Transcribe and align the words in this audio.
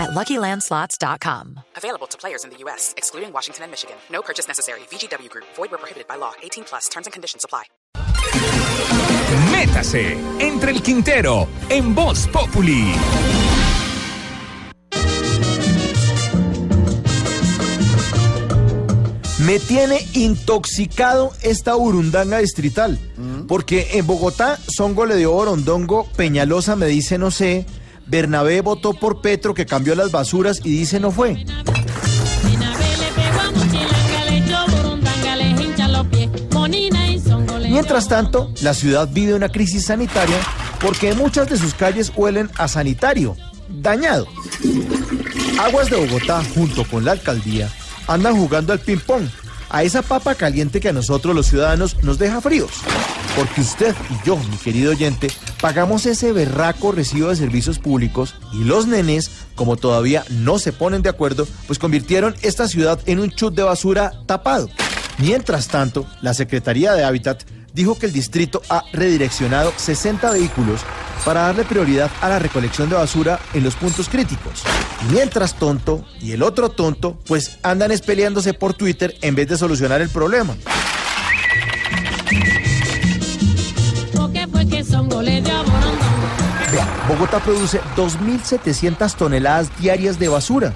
at 0.00 0.10
LuckyLandSlots.com. 0.10 1.60
Available 1.76 2.06
to 2.08 2.16
players 2.18 2.44
in 2.44 2.50
the 2.50 2.56
U.S., 2.64 2.94
excluding 2.96 3.32
Washington 3.32 3.64
and 3.64 3.70
Michigan. 3.70 3.96
No 4.10 4.22
purchase 4.22 4.48
necessary. 4.48 4.80
VGW 4.90 5.28
Group. 5.28 5.44
Void 5.56 5.70
where 5.70 5.78
prohibited 5.78 6.08
by 6.08 6.16
law. 6.16 6.32
18 6.42 6.64
plus. 6.64 6.88
Terms 6.88 7.06
and 7.06 7.12
conditions 7.12 7.44
apply. 7.44 7.64
Métase 9.52 10.16
entre 10.40 10.70
el 10.72 10.82
Quintero 10.82 11.48
en 11.68 11.94
Voz 11.94 12.26
Populi. 12.28 12.94
Me 19.40 19.58
tiene 19.58 20.06
intoxicado 20.14 21.32
esta 21.42 21.74
burundanga 21.74 22.38
distrital. 22.38 22.98
Porque 23.48 23.88
en 23.94 24.06
Bogotá, 24.06 24.58
Songo 24.68 25.06
le 25.06 25.16
dio 25.16 25.32
Borondongo, 25.32 26.06
Peñalosa 26.16 26.76
me 26.76 26.86
dice 26.86 27.18
no 27.18 27.30
sé, 27.30 27.66
Bernabé 28.10 28.60
votó 28.60 28.92
por 28.92 29.20
Petro 29.20 29.54
que 29.54 29.66
cambió 29.66 29.94
las 29.94 30.10
basuras 30.10 30.60
y 30.64 30.70
dice 30.70 30.98
no 30.98 31.12
fue. 31.12 31.44
Mientras 37.68 38.08
tanto, 38.08 38.52
la 38.62 38.74
ciudad 38.74 39.08
vive 39.10 39.34
una 39.34 39.48
crisis 39.48 39.86
sanitaria 39.86 40.36
porque 40.80 41.14
muchas 41.14 41.48
de 41.48 41.56
sus 41.56 41.72
calles 41.72 42.12
huelen 42.16 42.50
a 42.56 42.66
sanitario, 42.66 43.36
dañado. 43.68 44.26
Aguas 45.60 45.88
de 45.88 45.96
Bogotá, 45.96 46.42
junto 46.54 46.84
con 46.84 47.04
la 47.04 47.12
alcaldía, 47.12 47.70
andan 48.08 48.34
jugando 48.36 48.72
al 48.72 48.80
ping-pong, 48.80 49.28
a 49.70 49.82
esa 49.84 50.02
papa 50.02 50.34
caliente 50.34 50.80
que 50.80 50.90
a 50.90 50.92
nosotros 50.92 51.34
los 51.34 51.46
ciudadanos 51.46 52.02
nos 52.02 52.18
deja 52.18 52.40
fríos. 52.40 52.70
Porque 53.36 53.60
usted 53.60 53.94
y 54.10 54.26
yo, 54.26 54.36
mi 54.36 54.56
querido 54.56 54.90
oyente, 54.90 55.28
pagamos 55.60 56.04
ese 56.06 56.32
berraco 56.32 56.92
recibo 56.92 57.28
de 57.28 57.36
servicios 57.36 57.78
públicos 57.78 58.34
y 58.52 58.64
los 58.64 58.86
nenes, 58.86 59.30
como 59.54 59.76
todavía 59.76 60.24
no 60.28 60.58
se 60.58 60.72
ponen 60.72 61.02
de 61.02 61.08
acuerdo, 61.08 61.46
pues 61.66 61.78
convirtieron 61.78 62.34
esta 62.42 62.68
ciudad 62.68 63.00
en 63.06 63.20
un 63.20 63.30
chut 63.30 63.54
de 63.54 63.62
basura 63.62 64.12
tapado. 64.26 64.68
Mientras 65.18 65.68
tanto, 65.68 66.06
la 66.22 66.34
Secretaría 66.34 66.94
de 66.94 67.04
Hábitat 67.04 67.44
dijo 67.72 67.98
que 67.98 68.06
el 68.06 68.12
distrito 68.12 68.62
ha 68.68 68.84
redireccionado 68.92 69.72
60 69.76 70.30
vehículos 70.32 70.80
para 71.24 71.42
darle 71.42 71.64
prioridad 71.64 72.10
a 72.20 72.28
la 72.28 72.38
recolección 72.38 72.88
de 72.88 72.96
basura 72.96 73.38
en 73.54 73.64
los 73.64 73.74
puntos 73.74 74.08
críticos. 74.08 74.62
Mientras 75.10 75.54
tonto 75.54 76.04
y 76.20 76.32
el 76.32 76.42
otro 76.42 76.70
tonto, 76.70 77.18
pues 77.26 77.58
andan 77.62 77.90
espeleándose 77.90 78.54
por 78.54 78.74
Twitter 78.74 79.16
en 79.22 79.34
vez 79.34 79.48
de 79.48 79.56
solucionar 79.56 80.00
el 80.00 80.08
problema. 80.08 80.54
Bogotá 87.08 87.40
produce 87.40 87.80
2.700 87.96 89.16
toneladas 89.16 89.76
diarias 89.80 90.18
de 90.18 90.28
basura. 90.28 90.74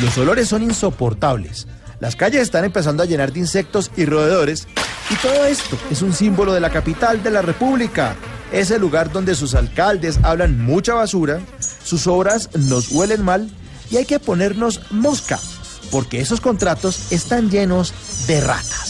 Los 0.00 0.16
olores 0.16 0.48
son 0.48 0.62
insoportables. 0.62 1.66
Las 1.98 2.16
calles 2.16 2.42
están 2.42 2.64
empezando 2.64 3.02
a 3.02 3.06
llenar 3.06 3.32
de 3.32 3.40
insectos 3.40 3.90
y 3.96 4.04
roedores. 4.04 4.68
Y 5.10 5.14
todo 5.16 5.44
esto 5.44 5.76
es 5.90 6.02
un 6.02 6.12
símbolo 6.12 6.52
de 6.52 6.60
la 6.60 6.70
capital 6.70 7.22
de 7.22 7.30
la 7.30 7.42
República. 7.42 8.14
Es 8.52 8.70
el 8.70 8.82
lugar 8.82 9.10
donde 9.10 9.34
sus 9.34 9.54
alcaldes 9.54 10.20
hablan 10.22 10.60
mucha 10.62 10.94
basura, 10.94 11.40
sus 11.82 12.06
obras 12.06 12.50
nos 12.54 12.90
huelen 12.90 13.22
mal 13.22 13.50
y 13.90 13.96
hay 13.96 14.04
que 14.04 14.20
ponernos 14.20 14.80
mosca, 14.90 15.38
porque 15.90 16.20
esos 16.20 16.40
contratos 16.40 17.12
están 17.12 17.50
llenos 17.50 17.94
de 18.26 18.40
rata. 18.42 18.81